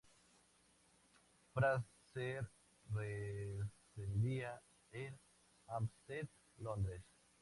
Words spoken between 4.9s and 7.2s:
en Hampstead, Londres.